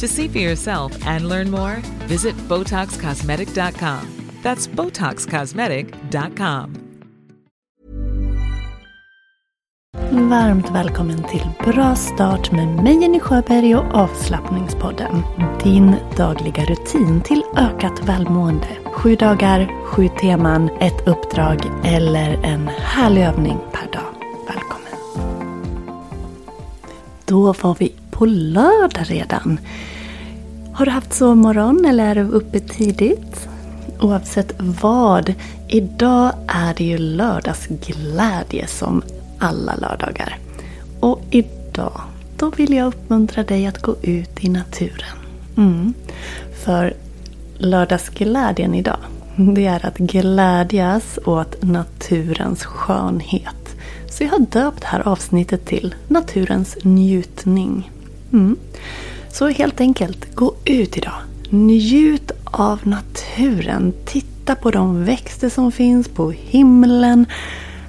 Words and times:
To 0.00 0.08
see 0.08 0.28
for 0.28 0.38
yourself 0.38 1.06
and 1.06 1.28
learn 1.28 1.50
more, 1.50 1.76
visit 2.08 2.34
BotoxCosmetic.com. 2.48 4.00
That's 4.42 4.66
BotoxCosmetic.com. 4.66 6.76
Varmt 10.10 10.70
välkommen 10.70 11.22
till 11.22 11.48
Bra 11.64 11.96
start 11.96 12.52
med 12.52 12.68
mig 12.68 13.02
Jenny 13.02 13.20
Sjöberg 13.20 13.74
och 13.74 13.94
avslappningspodden. 13.94 15.22
Din 15.62 15.96
dagliga 16.16 16.64
rutin 16.64 17.20
till 17.20 17.42
ökat 17.56 18.08
välmående. 18.08 18.68
Sju 18.84 19.16
dagar, 19.16 19.84
sju 19.84 20.08
teman, 20.20 20.70
ett 20.80 21.08
uppdrag 21.08 21.58
eller 21.84 22.44
en 22.44 22.68
härlig 22.68 23.22
övning 23.22 23.58
per 23.72 23.92
dag. 23.92 24.14
Välkommen! 24.46 24.92
Då 27.24 27.52
var 27.52 27.76
vi 27.78 27.99
på 28.20 28.26
lördag 28.26 29.04
redan. 29.10 29.60
Har 30.72 30.84
du 30.84 30.90
haft 30.90 31.12
sovmorgon 31.12 31.84
eller 31.84 32.04
är 32.04 32.14
du 32.14 32.20
uppe 32.20 32.60
tidigt? 32.60 33.48
Oavsett 34.00 34.52
vad, 34.58 35.34
idag 35.68 36.32
är 36.46 36.74
det 36.74 36.84
ju 36.84 36.98
lördagsglädje 36.98 38.66
som 38.66 39.02
alla 39.38 39.74
lördagar. 39.74 40.38
Och 41.00 41.20
idag, 41.30 42.00
då 42.36 42.50
vill 42.50 42.74
jag 42.74 42.86
uppmuntra 42.86 43.42
dig 43.42 43.66
att 43.66 43.82
gå 43.82 43.96
ut 44.02 44.44
i 44.44 44.48
naturen. 44.48 45.16
Mm. 45.56 45.94
För 46.64 46.94
lördagsglädjen 47.58 48.74
idag, 48.74 49.00
det 49.36 49.66
är 49.66 49.86
att 49.86 49.98
glädjas 49.98 51.18
åt 51.24 51.62
naturens 51.62 52.64
skönhet. 52.64 53.76
Så 54.10 54.24
jag 54.24 54.30
har 54.30 54.38
döpt 54.38 54.80
det 54.80 54.86
här 54.86 55.08
avsnittet 55.08 55.66
till 55.66 55.94
Naturens 56.08 56.76
njutning. 56.82 57.90
Mm. 58.32 58.56
Så 59.32 59.48
helt 59.48 59.80
enkelt, 59.80 60.34
gå 60.34 60.54
ut 60.64 60.96
idag. 60.96 61.20
Njut 61.50 62.30
av 62.44 62.80
naturen. 62.86 63.92
Titta 64.04 64.54
på 64.54 64.70
de 64.70 65.04
växter 65.04 65.48
som 65.48 65.72
finns, 65.72 66.08
på 66.08 66.30
himlen. 66.30 67.26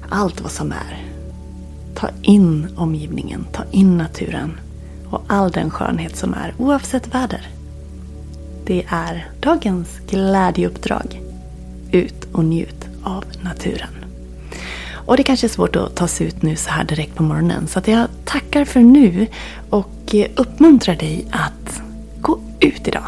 Allt 0.10 0.42
vad 0.42 0.52
som 0.52 0.72
är. 0.72 1.06
Ta 1.96 2.10
in 2.22 2.68
omgivningen, 2.78 3.46
ta 3.52 3.64
in 3.72 3.98
naturen 3.98 4.60
och 5.10 5.24
all 5.28 5.52
den 5.52 5.70
skönhet 5.70 6.18
som 6.18 6.34
är 6.34 6.54
oavsett 6.58 7.16
väder. 7.16 7.48
Det 8.66 8.86
är 8.88 9.30
dagens 9.40 9.88
glädjeuppdrag. 10.10 11.22
Ut 11.92 12.28
och 12.32 12.46
njut 12.46 12.88
av 13.04 13.24
naturen. 13.42 13.90
Och 14.94 15.18
det 15.18 15.24
kanske 15.24 15.48
är 15.48 15.50
svårt 15.50 15.76
att 15.76 15.96
ta 15.96 16.08
sig 16.08 16.28
ut 16.28 16.42
nu 16.42 16.56
så 16.56 16.70
här 16.70 16.84
direkt 16.84 17.16
på 17.16 17.24
morgonen. 17.24 17.68
Så 17.68 17.80
att 17.80 17.88
jag 17.88 18.08
tackar 18.26 18.66
för 18.66 18.80
nu 18.80 19.28
och 19.70 19.90
uppmuntrar 20.36 20.96
dig 20.96 21.26
att 21.32 21.82
gå 22.22 22.40
ut 22.60 22.88
idag. 22.88 23.04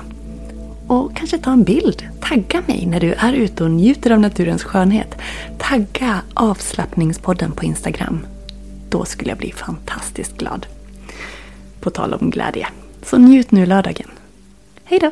Och 0.88 1.16
kanske 1.16 1.38
ta 1.38 1.52
en 1.52 1.64
bild. 1.64 2.08
Tagga 2.22 2.64
mig 2.66 2.86
när 2.86 3.00
du 3.00 3.14
är 3.14 3.34
ute 3.34 3.64
och 3.64 3.72
njuter 3.72 4.12
av 4.12 4.20
naturens 4.20 4.64
skönhet. 4.64 5.18
Tagga 5.60 6.22
avslappningspodden 6.34 7.52
på 7.52 7.66
Instagram. 7.66 8.26
Då 8.90 9.06
skulle 9.06 9.30
jag 9.30 9.38
bli 9.38 9.52
fantastiskt 9.52 10.38
glad. 10.38 10.66
På 11.80 11.90
tal 11.90 12.14
om 12.14 12.30
glädje. 12.30 12.68
Så 13.04 13.18
njut 13.18 13.52
nu 13.52 13.66
lördagen. 13.66 14.10
Hejdå! 14.84 15.12